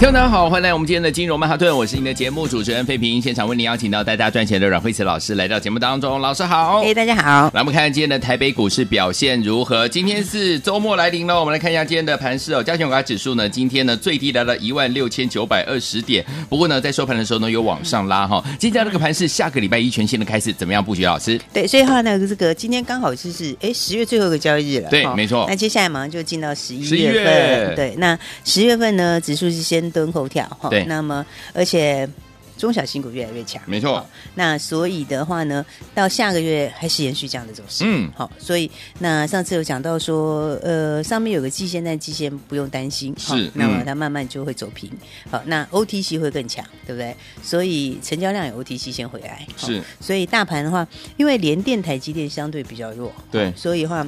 [0.00, 9.86] 听众大家好，欢迎来我们今天的金融曼哈顿，我是您的节目主持人费平，现场为您邀请到带大家赚钱的阮慧慈老师来到节目当中，老师好，哎，大家好，来我们看看今天的台北股市表现如何？
[9.86, 21.04] 今天是周末来临了，我们来看一下今天的盘势哦，加权股价指数呢，今天呢最低来到一万六千九百二十点，不过呢在收盘的时候呢有往上拉哈，今天这个盘势下个礼拜一全新的开始，怎么样布局？
[21.04, 30.68] 老师，对，所以的话呢，这个今天刚好就是哎十月最后一个交易日了，对，没错，那接下来马上就进到十一月份，对，那十月份呢指数是先蹲后跳哈。
[30.68, 32.08] 对，那么而且
[32.56, 34.06] 中小新股越来越强，没错。
[34.34, 37.84] 那所以的话呢，到下个月还是延续这样的走势。
[37.86, 38.30] 嗯，好。
[38.38, 43.46] 所以那上次有讲到说，呃，上面有个季线，但季线不用担心，是。
[43.46, 44.90] 嗯、那么它慢慢就会走平。
[45.30, 47.16] 好，那 OTC 会更强，对不对？
[47.42, 49.46] 所以成交量有 OTC 先回来。
[49.56, 49.82] 是。
[49.98, 53.50] 所以大盘的话，因为联电、台积电相对比较弱，对。
[53.56, 54.06] 所以的话。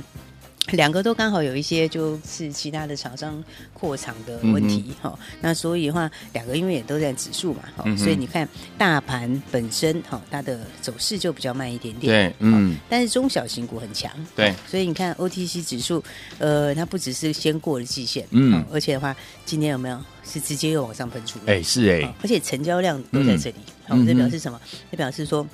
[0.71, 3.43] 两个都刚好有一些就是其他的厂商
[3.75, 16.03] 扩厂的问题哈、嗯，那所以的话，两个因为也都在指数嘛，哈、嗯，所以你看大盘本身哈，它的走势就比较慢一点点，对，嗯，但是中小型股很强，对，所以你看 OTC 指数，
[16.39, 19.99] 呃，它不只是先过了季线，嗯，而且的话，今天有没有？
[20.25, 21.41] 是直接又往上喷出？
[21.47, 23.57] 哎，是哎，而且成交量都在这里，
[23.89, 24.61] 好、嗯，这表示什么？
[24.91, 25.45] 这表示说。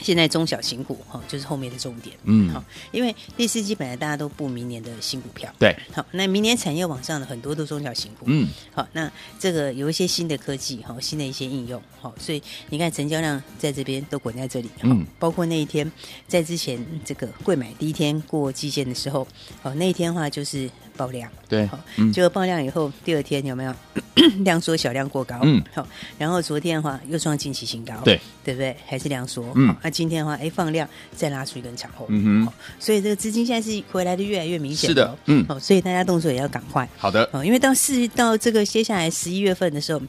[0.00, 15.90] 现在中小型股哈，就是后面的重点，嗯，好，因为第四季本来大家都布明年的新股票，对，好，那明年产业往上的很多都中小型股，嗯，好，那这个有一些新的科技，哈，新的一些应用，好，所以你看成交量在这边都滚在这里，嗯，包括那一天
[16.26, 19.26] 在之前这个贵买第一天过季线的时候，
[19.62, 20.70] 哦，那一天的话就是。
[20.98, 21.78] 爆量，对，好，
[22.12, 23.72] 结果爆量以后，第二天有没有？
[24.44, 25.38] 量缩小量过高？
[25.44, 25.86] 嗯，好，
[26.18, 28.76] 然后昨天的话又创近期新高，对，对不对？
[28.84, 40.02] 还是量缩，嗯，那今天的话，哎，放量再拉出一根长红，嗯哼，所以这个资金现在是回来的越来越明显，是的，嗯，好，所以大家动作也要赶快，好的，哦因为到四到这个接下来十一月份的时候。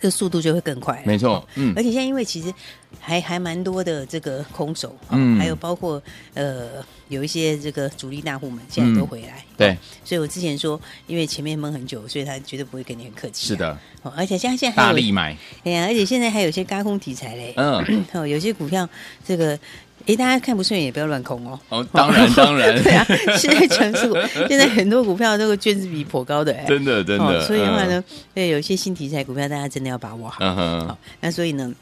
[0.00, 2.52] 这速度就会更快，没错，嗯，而且现在因为其实
[2.98, 6.02] 还还蛮多的这个空手，嗯，还有包括
[6.34, 18.88] 呃有一些这个主力大户们现在都回来，嗯、对，所以我之前说，因为前面闷很久，所以他绝对不会跟你很客气、啊，是的，哦，而且现在现在还有大力买，哎呀，而且现在还有些高空题材嘞，嗯， 哦，有些股票
[19.24, 19.58] 这个。
[20.06, 21.58] 哎，大家看不顺眼也不要乱空哦。
[21.68, 22.74] 哦，当然当然。
[22.82, 24.16] 对啊，现在全是股，
[24.48, 27.40] 现在很多股票这个卷子比颇高的，哎，真的真的、哦。
[27.46, 28.02] 所以的话呢，
[28.34, 30.38] 对，有一些新题材股票，大家真的要把握好。
[30.40, 30.88] 嗯哼。
[30.88, 31.72] 好，那所以呢，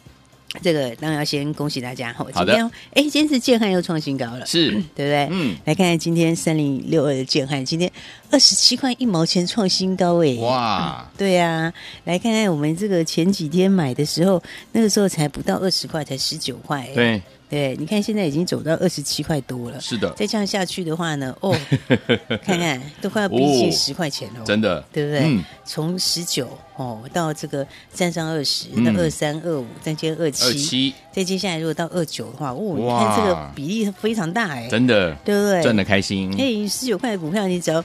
[0.62, 2.12] 这个当然要先恭喜大家。
[2.12, 2.32] 好的。
[2.32, 2.64] 今天，
[2.94, 5.28] 哎，今天是建汉又创新高了，是，对不对？
[5.30, 5.56] 嗯。
[5.64, 7.90] 来看看今天三零六二的建汉，今天
[8.30, 11.14] 二十七块一毛钱创新高，哎，哇、嗯。
[11.16, 11.72] 对啊，
[12.04, 14.42] 来看看我们这个前几天买的时候，
[14.72, 16.88] 那个时候才不到二十块，才十九块。
[16.94, 17.22] 对。
[17.50, 20.08] 对，你看现在已经走到二十七块多了，是的。
[20.12, 21.52] 再这样下去的话呢，哦，
[22.44, 25.22] 看看都快要逼近十块钱了，真的，对不对？
[25.24, 35.60] 嗯、从十九哦到这个站上二十、嗯，到二三、二五，再接二七，再接下来如果到二九的话，哦，你看这个比例非常大哎，真的，对不对？
[35.62, 36.32] 赚的开心。
[36.38, 37.84] 哎，十九块的股票，你只要。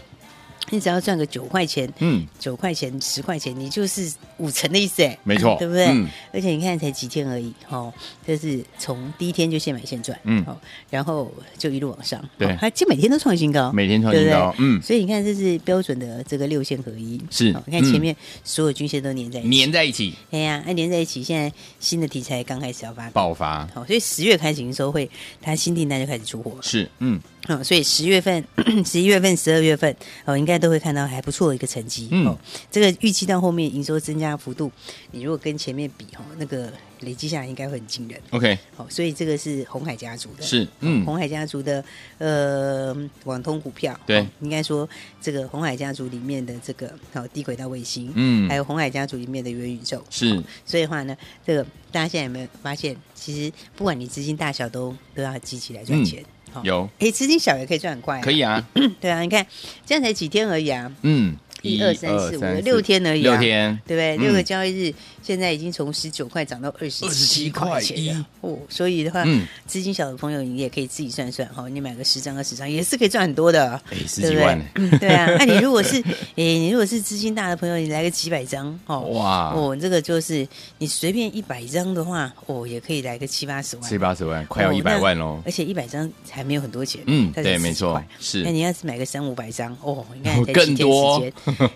[0.72, 5.86] 你只要赚个九块钱，嗯，九块钱、十块钱，你就是五成的意思，哎，没错，对不对？
[5.88, 7.94] 嗯，而且你看才几天而已，哦，
[8.28, 25.08] 就是从第一天就现买现赚，嗯，好，然后就一路往上，对，还就每天都创新高，每天创新高，嗯，所以你看这是标准的这个六线合一，是，你看前面所有均线都粘在一起，粘在一起，哎呀，那粘在一起，现在新的题材刚开始要发爆发，好，所以十月开始营收会，
[25.42, 27.22] 它新订单就开始出货了，是，嗯。
[27.48, 28.44] 嗯，所以十月份、
[28.86, 29.96] 十一月份、十二月份
[30.26, 32.08] 哦，应该都会看到还不错的一个成绩。
[32.12, 32.38] 嗯，哦、
[32.72, 34.72] 这个预期到后面营收增加幅度，
[35.12, 38.20] 你如果跟前面比哈、哦，那个累积下来应该会很惊人。
[38.32, 41.84] OK，好、哦，所以这个是红海家族的，是嗯，红海家族的
[42.18, 42.96] 呃
[43.26, 43.98] 网通股票。
[44.06, 44.88] 对，哦、应该说
[45.22, 50.04] 这个红海家族里面的这个好、哦、低轨道卫星，嗯，还有红海家族里面的元宇宙。
[50.10, 51.16] 是，哦、所以的话呢，
[51.46, 56.22] 这个大家现在有没有发现，其实不管你资金大小都，都都要积极来赚钱。
[56.22, 56.26] 嗯
[56.64, 58.64] 有，哎，资金小也可以赚很快，可以啊，
[59.02, 59.46] 对啊，你看
[59.86, 64.18] 这样才几天而已啊，嗯，一二三四五六天而已，六天，对不对？
[64.18, 68.58] 六个交易日，现在已经从十九块涨到二十七块钱哦。
[68.70, 74.60] 所以的话，嗯资金小的朋友，你也可以自己算算哈，你买个十张二十张也是可以赚很多的，哎，十几万，
[75.00, 75.28] 对啊。
[75.40, 80.48] 那 你如果是，哎，你如果是资金大的朋友，你来个几百张哦，哇，哦，这个就是
[80.78, 85.42] 你随便一百张的话，哦，也可以来个七八十万，七八十万，快要一百万喽。
[85.46, 88.44] 而且一百张还没有很多钱，嗯，对，没错，是。
[88.44, 91.24] 那你要是买个三五百张，哦，你看更多。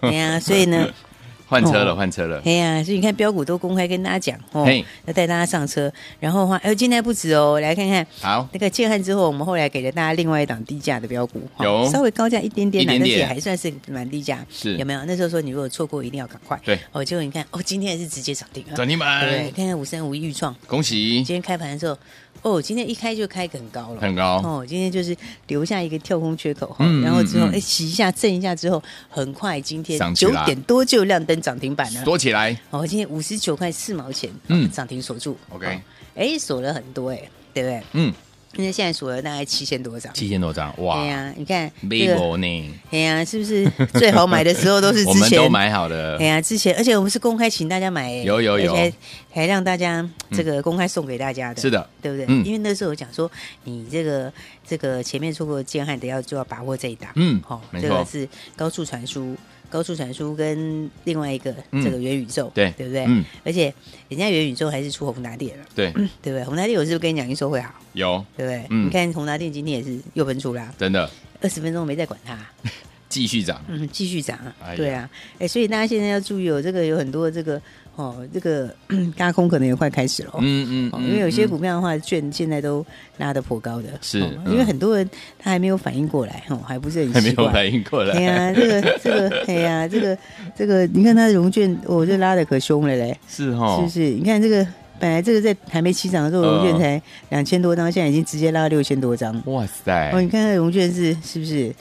[0.02, 0.88] 对 呀，所以呢，
[1.48, 2.40] 换车了，换车了。
[2.46, 4.68] 哎呀，所以你看标股都公开跟大家讲哦，
[5.06, 5.92] 要带大家上车。
[6.20, 8.06] 然后的话，哎，今天不止哦，来看看。
[8.22, 14.46] 好，那个建汉之后，我们后来给了大家另外一档低价的标股，有稍微高价一点点，但是也还算是蛮低价。
[14.52, 15.04] 是有没有？
[15.06, 16.60] 那时候说你如果错过，一定要赶快。
[16.64, 19.28] 对，哦，结果你看，哦，今天也是直接涨停了，涨停板。
[19.28, 21.16] 对，看看五三五一预创，恭喜！
[21.24, 21.98] 今天开盘的时候。
[22.42, 24.66] 哦，今天一开就开很高了，很高哦。
[24.68, 25.16] 今天就是
[25.48, 32.58] 留下一个跳空缺口，嗯、然后之后哎洗一下震一下之后，很快今天九点多就亮灯涨停板了，多起来。
[32.70, 35.38] 哦，今天五十九块四毛钱，嗯，涨停锁住。
[35.50, 35.82] OK，
[36.16, 37.22] 哎，锁了很多哎，
[37.54, 37.84] 对不对？
[37.94, 38.14] 嗯。
[38.56, 40.96] 因为现在锁了大概七千多张，七千多张，哇！
[40.96, 46.18] 对呀，你看这个呢，对呀，是不是最好买的时候都是 之前我们都买好的？
[46.18, 48.92] 对呀，之前而且我们是公开请大家买，有有有，还
[49.32, 52.26] 还让大家这个公开送给大家的，是的，对不对？
[52.44, 53.30] 因为那时候我讲说，
[53.66, 54.34] 你这个
[54.68, 59.38] 这个前面错过建汉的要就要把握这一档，嗯，好，这个是高速传输。
[59.70, 62.72] 高速传输跟另外一个这个元宇宙，对。
[62.78, 63.06] 对不对？
[63.08, 63.74] 嗯，而且
[64.08, 65.92] 人家元宇宙还是出宏达电了，对。
[66.22, 66.44] 对不对？
[66.44, 67.74] 宏达电我是不是跟你讲营收会好？
[67.94, 68.78] 有，对不对？
[68.78, 71.10] 你看宏达电今天也是又喷出啦，真的，
[71.42, 72.38] 二十分钟没再管它，
[73.10, 74.38] 继续涨，嗯，继续涨，
[74.78, 75.10] 对啊，
[75.40, 77.62] 哎，所以大家现在要注意哦，这个有很多这个。
[77.96, 78.74] 哦，这个
[79.18, 80.34] 加空可能也快开始了。
[80.40, 82.86] 嗯嗯，因为有些股票的话，券现在都
[83.18, 83.90] 拉的颇高的。
[84.00, 87.14] 是，因为很多人他还没有反应过来，哦，还不是很。
[87.16, 88.16] 还没有反应过来。
[88.16, 90.18] 哎呀，这个这个，哎呀，这个
[90.56, 93.20] 这个，你看它的融券，我这拉的可凶了嘞。
[93.28, 94.00] 是哈，是不是？
[94.12, 94.66] 你看这个，
[94.98, 97.02] 本来这个在还没起涨的时候，融券才
[97.32, 99.44] 两千多张，现在已经直接拉到六千多张。
[99.48, 100.12] 哇塞！
[100.14, 101.76] 哦，你看融券是是不是？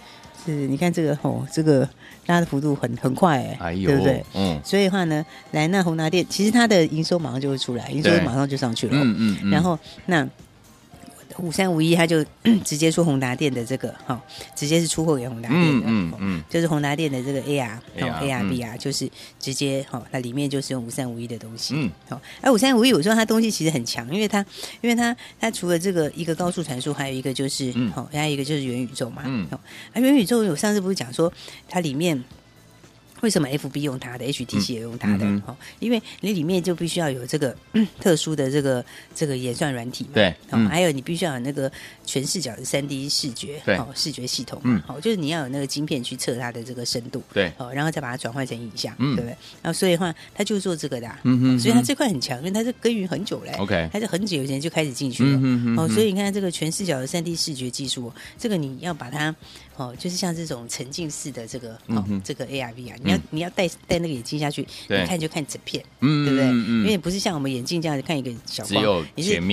[0.52, 1.88] 是，你看这个哦，这个。
[2.26, 4.22] 拉的幅度很很快哎，哎对不对？
[4.34, 8.92] 嗯，所以的话呢，来那宏达店，其实它的营收马上就会出来，营收马上就上去了。
[8.94, 10.28] 嗯嗯，嗯然后那。
[11.38, 12.24] 五三五一，他就
[12.64, 14.20] 直接出宏达店的这个哈，
[14.54, 19.08] 直接是出货给宏达店的，嗯嗯，就是宏达店的这个 AR 哦 ARB 啊，就是
[19.38, 24.44] 直接哈，它里面就是用五三五一的东西，嗯，好，而五三五一我说它东西其实很强，因为它
[24.80, 29.46] 因为它它除了这个一个高速传输，还有一个就是好，还有一个就是元宇宙嘛，嗯，
[29.92, 31.32] 啊元宇宙我上次不是讲说
[31.68, 32.22] 它里面。
[33.20, 35.26] 为什么 FB 用它的，HTC 也用它的？
[35.46, 37.56] 哦，因为你里面就必须要有这个
[38.00, 38.84] 特殊的这个
[39.14, 40.10] 这个演算软体嘛。
[40.14, 40.34] 对，
[40.68, 41.70] 还有你必须要有那个
[42.04, 44.60] 全视角的三 D 视觉，对，视觉系统。
[44.64, 47.22] 嗯，好，就是你要有那个晶片去测它的这个深度。
[47.32, 49.36] 对，哦，然后再把它转换成影像，对不对？
[49.62, 51.10] 然后所以的话，他就做这个的。
[51.24, 53.52] 嗯哼，所以他这块很强，因为他是耕耘很久嘞。
[53.58, 55.38] OK，他是很久以前就开始进去了。
[55.42, 59.34] 嗯哦，所以你看这个全视角的三 D 视觉技术，这个你要把它。
[59.78, 66.48] 哦，就是像这种沉浸式的这个哦，这个 ARV 啊，你要你要戴戴那个眼镜下去，你看就看整片，嗯，对不对？
[66.82, 69.46] 因为不是像我们眼镜这样子看一个小光，你是整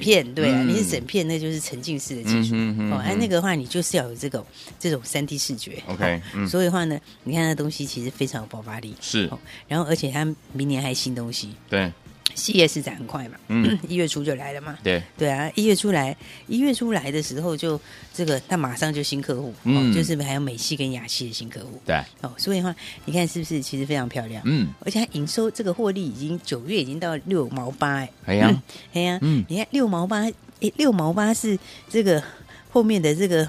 [0.00, 2.56] 片，对啊，你是整片，那就是沉浸式的技术。
[2.90, 4.44] 哦，哎，那个的话，你就是要有这种
[4.80, 5.80] 这种三 D 视觉。
[5.86, 8.96] OK，所以的话呢，你看那东西其实非常有爆发力。
[9.00, 9.30] 是，
[9.68, 11.54] 然后而且它明年还新东西。
[11.70, 11.92] 对。
[12.38, 15.02] 四月是展很快嘛，嗯， 一月初就来了嘛，对。
[15.18, 17.78] 对啊，一月初来，一月初来的时候就
[18.14, 22.74] 这个，他马上就新客户，嗯，就是还有美系跟亚系的新客户，对，哦，所以的话，
[23.04, 28.62] 你看是不是其实非常漂亮，嗯，而且它营收这个获利已经九月已经到六毛八，哎，哎呀，
[28.94, 30.20] 哎呀，嗯，你看六毛八，
[30.60, 31.58] 哎，六毛八是
[31.90, 32.22] 这个
[32.70, 33.46] 后面的这个。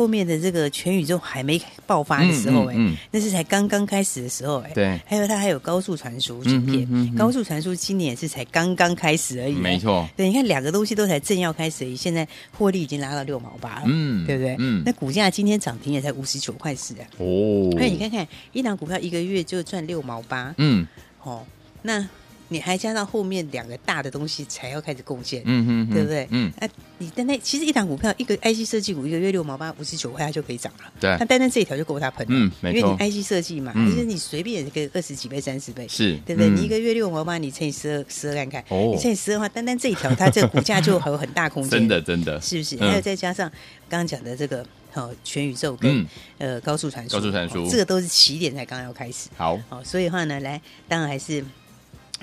[0.00, 2.74] 后面的这个全宇宙还没爆发的时候，哎，
[3.10, 4.98] 那是才刚刚开始的时候，哎，对。
[5.04, 10.08] 还有它还有高速传输芯片，高速传输今年也是才刚刚开始而已，没错。
[10.16, 12.26] 对，你看两个东西都才正要开始而已，现在
[12.56, 14.56] 获利已经拉到六毛八了，嗯，对不对？
[14.58, 14.82] 嗯。
[14.86, 17.68] 那股价今天涨停也才五十九块四啊，哦。
[17.76, 20.86] 那你看看一档股票一个月就赚六毛八，嗯，
[21.22, 21.44] 哦，
[21.82, 22.08] 那。
[22.52, 26.26] 你还加上后面两个大的东西才要开始贡献，嗯嗯，对不对？
[26.30, 36.50] 嗯，啊，你单单其实一档股票一个 IC 设计股一个月六毛八五十九块它就可以涨了，对，那单单这一条就够它喷了，嗯，没错，因为你 IC 设计嘛，其实你随便也可以二十几倍、三十倍，是，对不对？
[36.50, 42.76] 你一个月六毛八，你乘以十二，十二看看，哦，你乘以十二的话，单单这一条它这个股价就还有很大空间， 真的真的，是不是？
[42.78, 43.48] 还有再加上
[43.88, 46.04] 刚刚讲的这个哦，全宇宙跟
[46.38, 51.44] 呃高速传输，高速传输，这个都是起点才刚要开始，好，哦，所以的话呢，来，当然还是。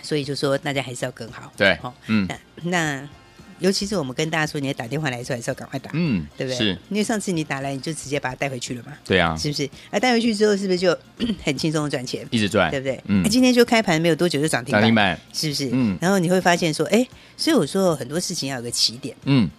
[0.02, 2.28] 所以就说大家还是要更好，对，好，嗯，
[2.64, 3.08] 那
[3.60, 6.58] 尤其是我们跟大家说，你要打电话来的时候，还是要赶快打，嗯，对不对？
[6.58, 9.68] 是，因为上次你打来，你就直接把它带回去了嘛，对啊，是不是？
[9.92, 10.98] 那带回去之后，是不是就
[11.44, 12.26] 很轻松的赚钱？
[12.30, 13.02] 一直赚，对不对？
[13.08, 15.70] 嗯，今天就开盘没有多久就涨停板，涨停板，是不是？
[15.74, 19.50] 嗯，然后你会发现说，哎，所以我说很多事情要有个起点，嗯。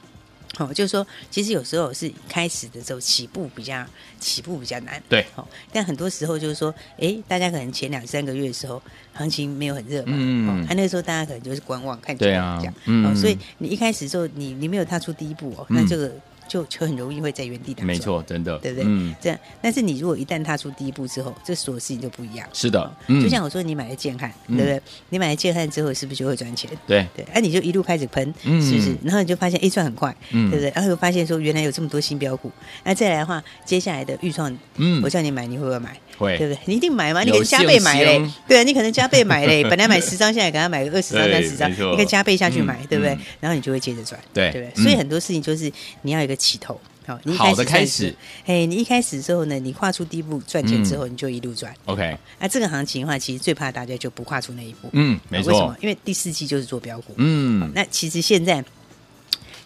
[0.57, 3.87] 哦，就是说，其实有时候是开始的时候起步比较
[4.19, 5.25] 起步比较难，对。
[5.37, 16.11] 哦，但很多时候就是说，哎，大家可能前两三个月的时候行情没有很热嘛，嗯，啊，那个时候大家可能就是观望看情况这样，嗯，哦，所以你一开始的时候你你没有踏出第一步哦，那这个。
[16.49, 18.85] 就就很容易会在原地打转，没错，真的，对不对？
[18.89, 19.39] 嗯，这样。
[19.61, 22.49] 但是你如果一旦踏出第一步之后，这所有事情就不一样。
[22.53, 24.81] 是的，嗯，就像我说，你买了建汉，对不对？
[25.11, 26.71] 你买了建汉之后，是不是就会赚钱？
[26.87, 28.97] 对对，哎，你就一路开始喷，是不是？
[29.05, 30.73] 然后你就发现，哎，赚很快，对不对？
[30.75, 32.51] 然后又发现说，原来有这么多新标股。
[32.85, 35.97] 那再来的话，接下来的预创，嗯，我叫你买，你会不会买？
[36.17, 36.59] 会，对不对？
[36.65, 39.63] 你一定买嘛，你可能加倍买嘞，对啊，你可能加倍买嘞。
[39.69, 43.17] 本来买十张，现在给他买个二十张、三十张，你可以加倍下去买，对不对？
[43.41, 44.83] 然后你就会接着赚，对对不对？
[44.83, 45.71] 所以很多事情就是
[46.03, 46.81] 你要有一个起头。
[47.07, 48.15] 好，你好的开始，
[48.47, 51.75] 哎，你一开始之后呢，你跨出第一步赚钱之后，你就一路赚。
[51.87, 54.89] OK，那这个行情的话，其实最怕大家就不跨出那一步。
[54.93, 55.53] 嗯，没错。
[55.53, 55.77] 为什么？
[55.81, 57.15] 因为第四季就是做标股。
[57.17, 58.65] 嗯，那其实现在。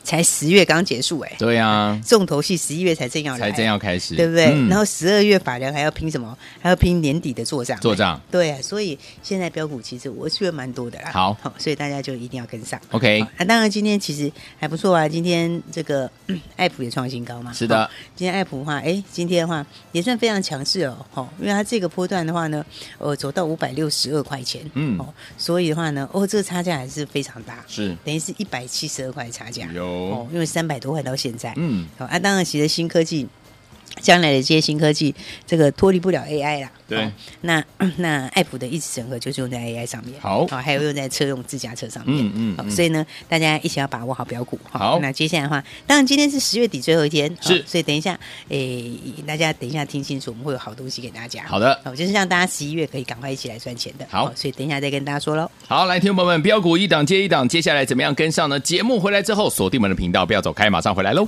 [0.04, 4.46] 才十月刚结束哎、欸，对啊，重头戏十一月才正要来，才正要开始，对不对？
[4.46, 6.36] 嗯、然后十二月法人还要拼什么？
[6.60, 8.20] 还要拼年底的做账，做账。
[8.30, 11.10] 对啊，所以现在标股其实我觉得蛮多的啦。
[11.12, 12.80] 好，好，所以大家就一定要跟上。
[12.90, 16.10] OK，那当然今天其实还不错啊，今天这个
[16.56, 17.52] 爱普也创新高嘛。
[17.52, 22.64] 是的，今天爱普的话，哎，今天的话也算非常强势哦，哦，因为它这个波段的话呢，
[22.98, 25.06] 呃，走到五百六十二块钱，嗯，哦，
[25.38, 27.96] 所以的话呢，哦，这个差价还是非常大，是。
[28.04, 30.82] 等于是一百七十二块差价，有哦，因为三百。
[30.82, 33.24] 多块到现在，嗯，好啊，当然，其实新科技
[34.00, 35.14] 将来的这些新科技，
[35.46, 36.70] 这个脱离不了 AI 啦。
[36.88, 37.64] 对，那
[37.96, 44.58] 那爱普的一直整合就是用在 AI 上面，好，好，还有用在车用自驾车上面，嗯嗯，所以呢，大家一起要把握好标股。
[44.70, 48.18] 好，那接下来的话，当然今天是十月底最后一天，是，所以等一下，
[48.48, 48.92] 诶，
[49.26, 51.44] 大家等一下听清楚，我们会有好东西给大家。
[51.46, 54.06] 好的，好，就是让大家十一月可以赶快一起来赚钱的。
[54.10, 55.50] 好，所以等一下再跟大家说喽。
[55.66, 58.60] 好，来，听众朋友们，标股一档接一档，接下来怎么样跟上呢？
[58.60, 61.26] 节目回来之后，锁定我们的频道，不要走开，马上回来喽。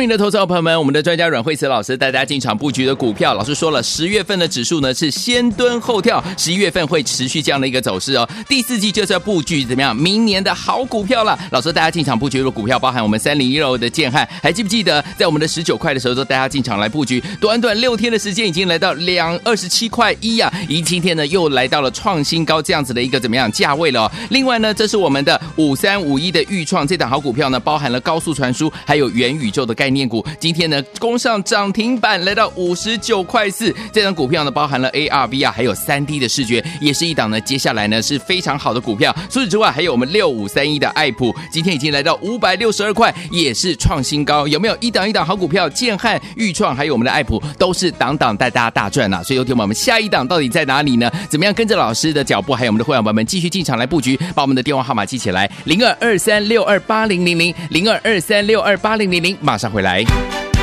[0.00, 8.26] 明的投资者朋友们，我们的专家阮慧慈老师带大家进场布局的股票，老师说了，十月份的指数呢是先蹲后跳，十一月份会持续这样的一个走势哦。
[8.48, 9.94] 第四季就是要布局怎么样？
[9.94, 11.38] 明年的好股票了。
[11.50, 24.12] 老师带大家进场布局的股票，包含我们三零一六的建汉，还记不记得在我们的十九块的时候，都带大家进场来布局，短短六天的时间已经来到两二十七块一呀，一今天呢又来到了创新高这样子的一个怎么样价位了哦。
[24.30, 33.74] 另外呢，这是我们的五三五一的预创这档好股票呢，包含了高速传输还有元宇宙的概念念股，今天呢攻上涨停板，来到五十九块四。
[33.92, 39.14] 这张股票呢包含了 AR、VR 还有三 D 的视觉，也是一档呢接下来呢是非常好的股票。
[39.28, 44.46] 除此之外，还有我们六五三一的爱普，今天已经来到五百六十二块，也是创新高。
[44.46, 45.68] 有没有一档一档好股票？
[45.68, 49.22] 建汉、钰创还有我们的爱普，都是档档带大家大赚呐。
[49.22, 51.10] 所以有听我们下一档到底在哪里呢？
[51.28, 54.18] 怎么样跟着老师的脚步，还有我们的会员朋友们继续进场来布局？
[54.34, 60.04] 把我们的电话号码记起来：零二二三六二八零零零零二二三六二八零零零，马上回来。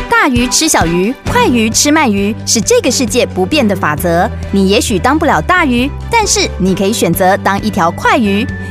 [0.09, 4.29] 大鱼吃小鱼，快鱼吃慢鱼，是这个世界不变的法则。
[4.51, 8.45] 你也许当不了大鱼，但是你可以选择当一条快鱼。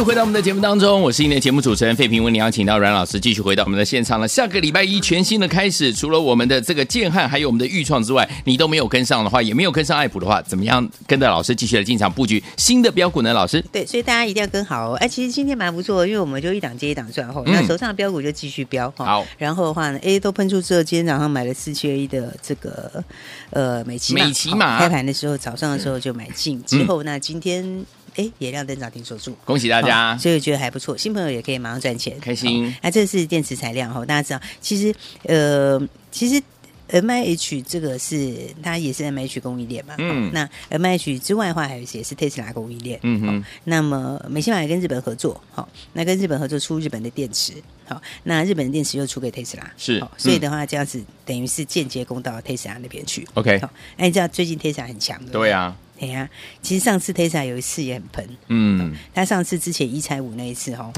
[0.00, 4.26] 续回到我们的节目当中，我是今天的节目主持人费平，为你邀请到阮老师继续回到我们的现场了。
[4.26, 13.34] 下个礼拜一全新的开始，除了我们的这个建汉，还有我们的预创之外，你都没有跟上的话，也没有跟上爱普的话，怎么样跟着老师继续来进场布局新的标股呢？
[13.34, 14.94] 老师，对，所以大家一定要跟好哦。
[14.94, 19.04] 哎，其实今天蛮不错，因为我们就一档接一档赚后，那手上的标股就继续标哈。
[19.04, 23.04] 好，然后的话呢，，A，都喷出之后，今天早上买了四七二一的这个
[23.50, 27.84] 呃美琪美琪玛，开盘的时候早上的时候就买进，之后那今天。
[28.20, 30.16] 哎，也亮灯涨停锁住，恭喜大家！
[30.18, 32.74] 所以我觉得还不错，新朋友也可以马上赚钱，开心。
[32.82, 35.80] 啊，这是电池材料哈，大家知道，其实呃，
[36.12, 36.42] 其实
[36.88, 43.44] M I H 这个是它也是 M I H 供应链嘛，嗯，那 M I H 之外的话，还有一些是特斯拉供应链，嗯哼。
[43.64, 47.54] 那么美西马也跟日本合作，好，那跟日本合作出日本的电池，
[47.88, 53.58] 好，那日本的电池又出给特斯拉，是，所以的话这样子等于是间接供到特斯拉那边去，OK。
[53.60, 55.74] 好，哎，你知道最近特斯拉很强的，对呀。
[56.00, 56.28] 哎呀，
[56.62, 60.90] 其实上次 Tesla 有一次也很喷，嗯，他上次之前一拆五那一次哈，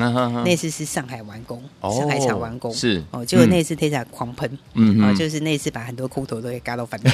[0.44, 7.12] 那次是上海完工，上海厂完工是哦，结果那一次 Tesla 狂喷，嗯，哦，就是那一次把很多空头都给嘎到翻掉，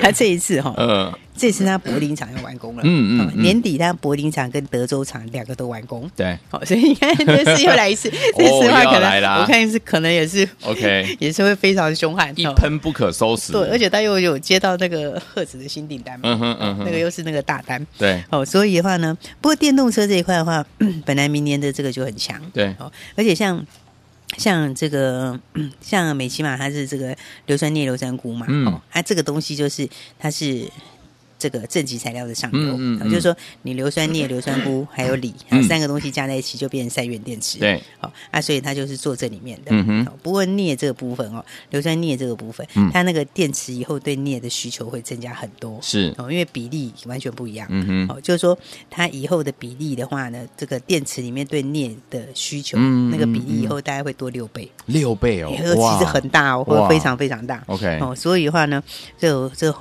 [0.00, 16.75] 他这一次哈， 嗯，这次他柏林厂要完工了，嗯嗯，年底他柏林厂跟德州厂两个都完工，对，好，所以你看这次又来一次，这次的话可能我看是可能也是 OK， 也是会非常凶悍，一喷不可收拾，对，而且他又有接到那个赫兹的新订单嘛，嗯哼嗯。
[16.84, 20.64] 那个又是那个大单，对，哦，所以的话呢，不过电动车这一块的话，
[21.04, 23.64] 本来明年的这个就很强，对，哦，而且像
[24.36, 25.38] 像这个
[25.80, 30.68] 像美琪玛，它是这个硫酸镍硫酸钴嘛，嗯，它这个东西就是它是。
[31.38, 37.58] 这个正极材料的上游，嗯嗯嗯、就是说你硫酸镍、硫酸钴 还有锂，还有三个东西加在一起就变成三元电池。
[37.58, 39.70] 对，好啊，所以它就是做这里面的。
[39.70, 40.06] 嗯哼。
[40.22, 45.78] 不过镍这个部分哦，硫酸镍这个部分，嗯、它那个电池以后对镍的需求会增加很多。
[45.82, 47.66] 是哦，因为比例完全不一样。
[47.70, 48.16] 嗯哼。
[48.16, 48.58] 哦，就是说
[48.90, 54.70] 它以后的比例的话呢，这个电池里面对镍的需求，嗯、那个比例以后大概会多六倍。
[54.86, 57.62] 六倍哦，哇，其实很大哦，会非常非常大。
[57.66, 57.98] OK。
[58.00, 58.82] 哦，所以的话呢，
[59.18, 59.74] 这这。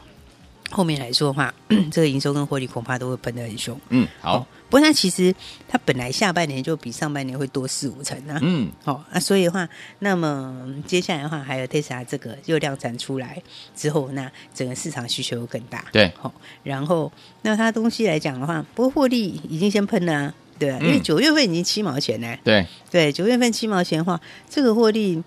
[0.76, 1.54] 后面来说的话，
[1.90, 3.80] 这个营收跟获利恐怕都会喷得很凶。
[3.90, 4.40] 嗯，好。
[4.40, 5.34] 哦、不过它其实
[5.70, 8.38] 它本来下半年就比上半年会多四五成啊。
[8.42, 9.66] 嗯，好、哦、啊，所以的话，
[10.00, 10.54] 那么
[10.86, 13.42] 接下来的话，还有特斯拉这个又量产出来
[13.74, 15.86] 之后，那整个市场需求又更大。
[15.94, 16.32] 对，好、哦。
[16.62, 17.10] 然后
[17.44, 22.36] 那它东西来讲的话，不过获利已经先喷了、啊，对、啊，嗯、因为九月份已经七毛钱呢。
[22.44, 25.24] 对，对，九月份七毛钱的话，这个获利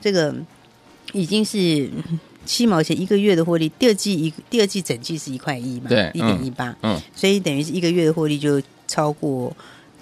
[0.00, 0.32] 这个
[1.12, 1.90] 已经是。
[2.44, 9.54] 七毛钱一个月的获利，第二季一第二季整季是一块一嘛，对，一点一八，嗯，所以等于是一个月的获利就超过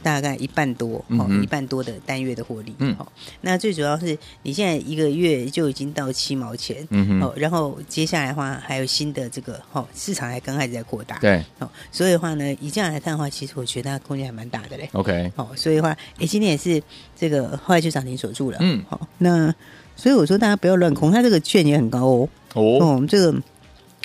[0.03, 16.83] 大概一半多，嗯，一半多的单月的获利，嗯，好，那最主要是你现在一个月就已经到七毛钱，嗯哼，哦，然后接下来的话还有新的这个，哦，市场还刚开始在扩大，对，哦，所以的话呢，以这样来看的话，其实我觉得它空间还蛮大的嘞，OK，哦，所以的话，哎，今天也是
[17.15, 19.55] 这个后来就涨停锁住了，嗯，好，那。
[20.01, 22.29] 所以我说大家不要乱空，它这个券也很高哦。
[22.55, 23.33] 哦，哦，这个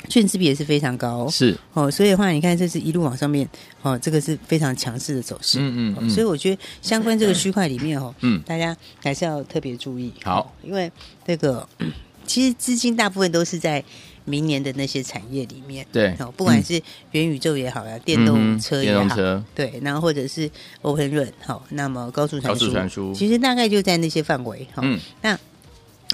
[0.10, 1.90] 券资比也是非常高，哦，是哦。
[1.90, 3.48] 所以的话，你看这是一路往上面，
[3.82, 5.58] 哦，这个是非常强势的走势。
[5.60, 6.10] 嗯嗯，嗯，哦。
[6.14, 10.14] 所以我觉得相关这个区块里面哦，嗯，大家还是要特别注意。
[10.24, 10.92] 好，因为
[11.26, 11.68] 这个
[12.28, 13.84] 其实资金大部分都是在
[14.26, 15.84] 明年的那些产业里面。
[15.92, 16.80] 对，哦，不管是
[17.12, 19.16] 元宇宙也好呀，电动车也好，
[19.56, 20.48] 对，然后或者是
[20.82, 24.68] Open Run 好，那么高速传输，高速传输，其实大概就在那些范围。
[24.78, 25.40] 嗯，那。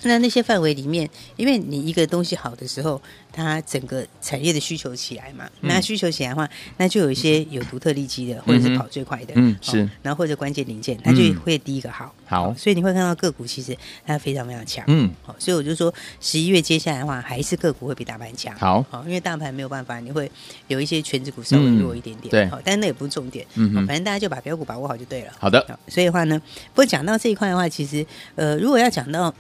[0.03, 20.29] 那那些范围里面，因为你一个东西好的时候，它整个产业的需求起来嘛，那需求起来的话，那就有一些有独特利基的，或者是跑最快的，嗯，是，然后或者关键零件，它就会第一个好，好，所以你会看到个股其实它非常非常强，嗯，好，所以我就说十一月接下来的话，还是个股会比大盘强，好，好，因为大盘没有办法，你会
[20.67, 26.41] 有一些全值股稍微弱一点点，对，好，但是那也不是重点，嗯，反正大家就把标股把握好就对了，好的，所以的话呢，
[26.73, 29.33] 不过讲到这一块的话，其实呃，如果要讲到。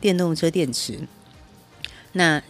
[0.00, 0.98] 电动车电池，
[2.12, 2.42] 那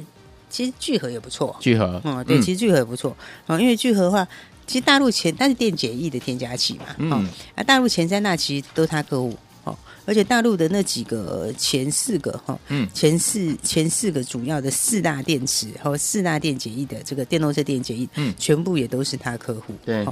[0.49, 1.57] 其实聚合也不错。
[1.61, 3.17] 聚合，嗯，对，其实聚合也不错。
[3.47, 4.27] 嗯，因为聚合的话，
[4.67, 20.07] 其实大陆前它是电解液的添加剂嘛，嗯，啊，大陆前三大其实都是他客户哦，而且大陆的那几个前四个哈，嗯，前四前四个主要的四大电池和四大电解液的这个电动车电解液，嗯，全部也都是他客户，对，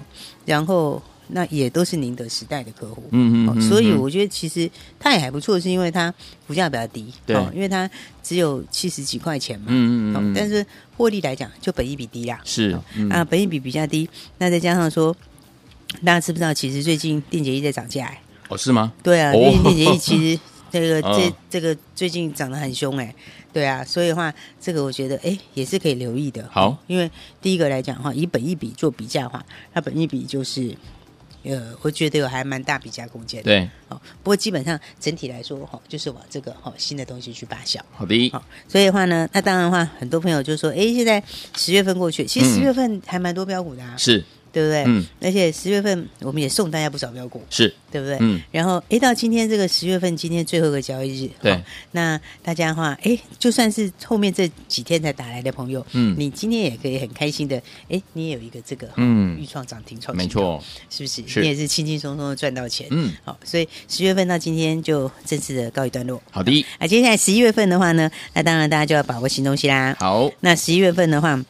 [0.44, 1.02] 然后。
[1.30, 6.12] 那也都是宁德时代的客户，嗯嗯，所以我觉得其实它也还不错，是因为它
[6.46, 7.88] 股价比较低，对，因为它
[8.22, 10.64] 只有七十几块钱嘛，嗯嗯，但是
[10.96, 12.78] 获利来讲就本益比低啦，是
[13.10, 15.14] 啊，本益比比较低，那再加上说，
[16.04, 18.06] 大家知不知道其实最近电解液在涨价？
[18.06, 18.92] 哎，哦，是吗？
[19.02, 23.14] 对啊，因为电解液其实这个 这这个最近涨得很凶哎，
[23.52, 27.10] 对啊，所以的话这个我觉得哎也是可以留意的，好，因为
[27.42, 30.74] 第一个来讲的话，以本益比做比价的话，它本益比就是。
[31.44, 33.42] 呃，我觉得有还蛮大比价空间。
[33.42, 37.78] 对，哦，不过基本上整体来说，哈，就是往这个哈新的东西去发酵。
[37.92, 41.22] 好的，好，所以的话呢，那当然的话，很多朋友就说，哎，现在
[41.56, 43.96] 十月份过去，其实十月份还蛮多标股的啊。
[43.96, 44.24] 是。
[44.52, 44.84] 对不对？
[44.86, 48.16] 嗯，而且十月份我们也送大家不少标股，是对不对？
[48.20, 61.40] 嗯，然后哎，到今天这个十月份，今天最后一个交易日，对，那大家的话，哎，就算是后面这几天才打来的朋友，嗯，你今天也可以很开心的，哎，你也有一个这个，嗯，预创涨停创，没错，是不是？
[61.40, 66.20] 你也是轻轻松松的赚到钱，嗯，好，所以十月份到今天就正式的告一段落。
[66.30, 69.96] 好的，啊，接下来十一月份的话呢，那当然大家就要把握新东西啦。
[69.98, 71.42] 好，那十一月份的话。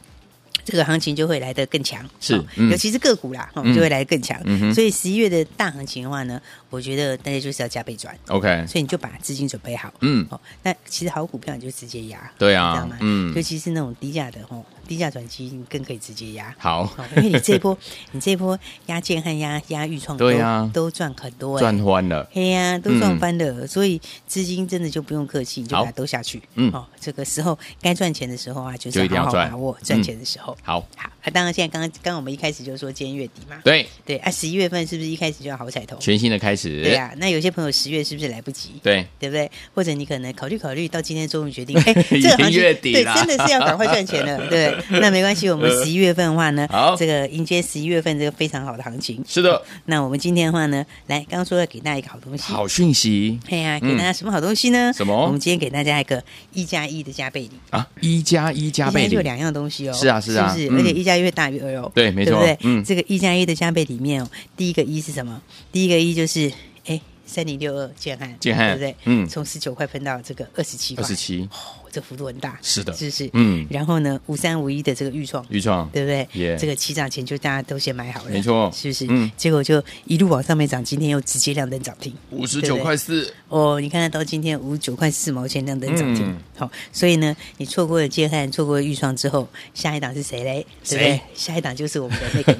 [0.63, 2.33] 这个行情就会来得更强，是，
[2.69, 4.39] 尤其是个股啦，哈，就会来得更强。
[4.73, 8.65] 所以十一月的大行情的话呢，我觉得大家就是要加倍赚，OK。
[8.67, 12.97] 所以你就把资金准备好，嗯，哦，那其实好股票你就直接压，对啊，知道吗？
[13.01, 17.77] 嗯，尤其是那种低价的，吼，低价转机你更可以直接压，好，因为你这一波，
[18.11, 29.99] 你这一波压建和压压预创，对呀，都赚很多，赚翻了，嘿呀，都赚翻了，所以资金真的就不用客气，你就把它兜下去，嗯，哦，这个时候该赚钱的时候啊，就是好好把握赚。
[30.01, 31.09] 钱的时候，好，好。
[31.33, 33.85] 当然，现在刚刚刚我们一开始就说今天月底嘛，对。
[34.05, 35.97] 对啊，十一月份是不是一开始就要好彩头？
[35.97, 37.13] 全新的开始，对呀、啊。
[37.17, 38.79] 那有些朋友十月是不是来不及？
[38.81, 39.51] 对，对不对？
[39.75, 44.75] 或者你可能考虑考虑，到今天终于决定，哎， 这个行情对，真的是要赶快赚钱了，对。
[45.01, 49.23] 那没关系，我们十一月份的话呢， 好，这个迎接十一月份这个非常好的行情。
[49.27, 49.61] 是的。
[49.85, 53.39] 那我们今天的话呢，来，刚刚说要给大家一个好东西，好讯息。
[53.49, 54.91] 哎呀，给大家什么好东西呢？
[54.93, 55.25] 什么？
[55.25, 57.87] 我们今天给大家一个一加一的加倍礼啊！
[58.01, 59.93] 一加一加倍礼，就两样东西哦。
[59.93, 60.81] 是啊，是啊，是不是？
[60.81, 61.91] 而且一加一会大于二哦。
[61.93, 62.57] 对，没错，对不对？
[62.63, 65.41] 嗯，这个一加一的加倍里面哦，第一个一是什么？
[65.71, 66.51] 第一个一就是
[66.85, 68.95] 哎，三零六二建汉，建汉，对不对？
[69.05, 71.47] 嗯，从十九块分到这个二十七块，二十七。
[71.91, 73.29] 这幅度很大，是的，是不是？
[73.33, 76.57] 嗯，然后呢，五三五一的这个预创，预创，对不对？
[76.57, 79.05] 这个起涨前就大家都先买好了，没错，是不是？
[79.09, 83.33] 嗯，结果就一路往上面涨，今天又直接亮灯涨停，五十九块四。
[83.49, 90.65] 哦，你看得到今天五十九块四毛钱亮灯涨停，好，所以呢，你错过了建汉，错过了预创之后，下一档是谁嘞？
[90.83, 91.19] 谁？
[91.33, 92.53] 下一档就是我们的那个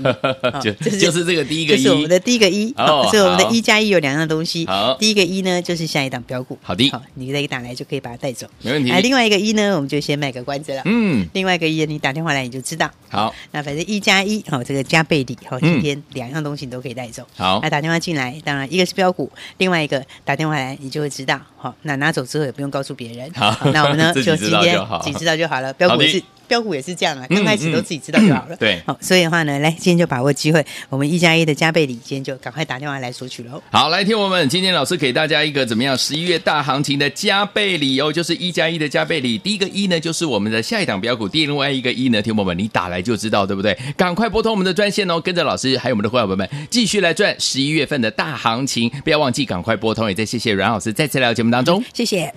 [0.60, 8.89] 一， 就就是这个第一个一，就是我们的第一个一，所以我们的一加一有两样东西，好，第一个一呢就是下一档标股，好的，好，你这一档来就可以把它带走，没问题。
[8.89, 10.00] 哎，另外一个一呢，我们就。
[10.00, 12.90] 先卖个关子了，嗯，另外一个一，你打电话来你就知道。
[13.10, 17.22] 好，那反正一加一，好，这个加倍礼，好，今天两样东西你都可以带走。
[17.36, 21.40] 好，那打电话进来，当然一个是标股，另外一个打电话来你就会知道。
[21.58, 23.30] 好，那拿走之后也不用告诉别人。
[23.34, 25.74] 好，那我们呢 就今天自己知道就好了。
[25.74, 26.24] 标股是。
[26.50, 28.56] 标股也是这样啊，刚开始都自己知道就好了。
[28.58, 33.62] 对，好，所以的话呢，来今天就把握机会，我们一加一的加倍礼，今天就赶快打电话来索取喽。
[33.72, 35.96] 好，来听我们今天老师给大家一个怎么样？
[35.96, 39.38] 十一月大行情的加倍礼哦，就是一加一的加倍礼。
[39.38, 43.78] 第一个一呢，就是我们的下一档标股；第另外一个一呢，听我们你打来就知道，对不对？
[43.96, 50.08] 赶快拨通我们的专线哦，跟着老师还有我们的伙伴们继续来赚十一月份的大行情，不要忘记赶快拨通。
[50.08, 52.34] 也再谢谢阮老师再次来到节目当中，谢谢。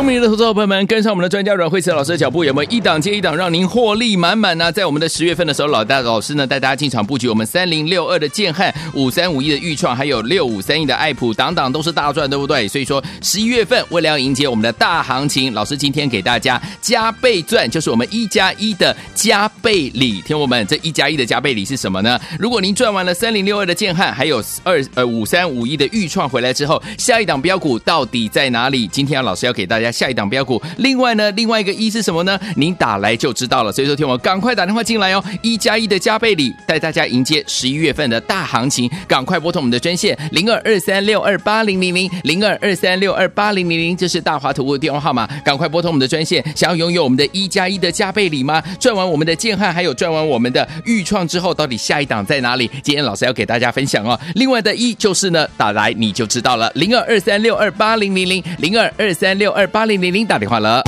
[0.00, 4.72] 聪明的投资者朋友们，跟上我们的专家阮慧慈老师的脚步，有没有一档接一档，让您获利满满呢？
[4.72, 12.66] 在我们的十月份的时候，老大老师呢带大家进场布局我们三零六二的建汉、五三五一的钰创，还有六五三一的爱普，档档都是大赚，对不对？
[12.66, 20.22] 所以说十一月份为了要迎接我们的大行情，老师今天给大家加倍赚，就是我们一加一的加倍礼。
[20.22, 22.18] 听我们这一加一的加倍礼是什么呢？
[22.38, 28.86] 如果您赚完了三零六二的建汉，还有二呃五三五一的钰创回来之后，下一档标股到底在哪里？
[28.86, 29.89] 今天老师要给大家。
[29.90, 32.38] 下一档标股，另外呢，另外一个一是什么呢？
[32.56, 33.72] 您打来就知道了。
[33.72, 38.90] 所以说，听我赶快打电话进来哦，一加一的加倍礼，带大家迎接十一月份的大行情。
[39.06, 45.26] 赶快拨通我们的专线零二二三六二八零零零零二二三六二八零零零，这是大华图物的电话号码。
[45.44, 48.62] 赶快拨通我们的专线，想要拥有我们的一加一的加倍礼吗？
[48.78, 52.70] 赚完我们的建汉，还有赚完我们的钰创之后，到底下一档在哪里？
[52.82, 54.18] 今天老师要给大家分享哦。
[54.34, 60.82] 另外的一就是呢，打来你就知道了，零二二三六二八零零零零二二三六二八零零零打电话了。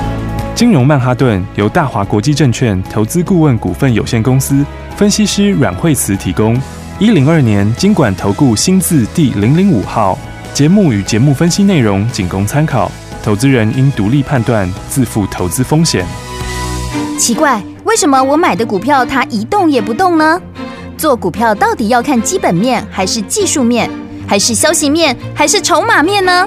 [0.54, 4.64] 金融曼哈顿由大华国际证券投资顾问股份有限公司
[4.96, 6.60] 分析师阮慧慈提供。
[6.98, 10.18] 一零二年经管投顾新字第零零五号。
[10.52, 16.04] 节目与节目分析内容仅供参考，投资人应独立判断，自负投资风险。
[17.18, 20.38] 奇怪，为什么我买的股票它一动也不动呢？
[20.98, 23.90] 做股票到底要看基本面，还是技术面，
[24.28, 26.46] 还是消息面，还是筹码面呢？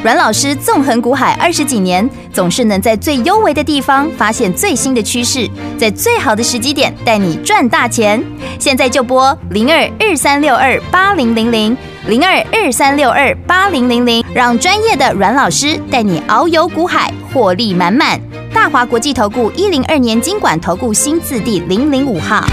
[0.00, 8.22] 阮老师纵横股海二十几年，总是能在最幽微的地方发现最新的趋势，在最好的时机点带你赚大钱。
[8.60, 18.20] 现在就拨零二二三六二八零零零零二二三六二八零零零，让专业的阮老师带你遨游股海，获利满满。
[18.54, 22.44] 大华国际投顾一零二年金管投顾新字第零零五号。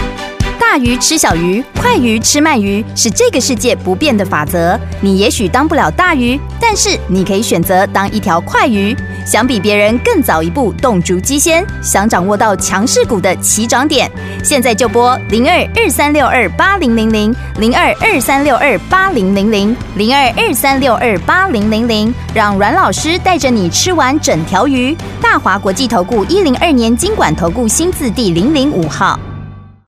[0.60, 4.78] 大鱼吃小鱼，快鱼吃慢鱼，是这个世界不变的法则。
[5.00, 8.96] 你也许当不了大鱼，但是你可以选择当一条快鱼。
[9.24, 14.10] 想比别人更早一步动足机先，想掌握到强势股的起涨点，
[14.44, 24.96] 现在就拨零二二三六二八零零零零二二三六二八零零零零二二三六二八零零零，让阮老师带着你吃完整条鱼。
[25.22, 29.20] 大华国际投顾一零二年金管投顾新字第零零五号。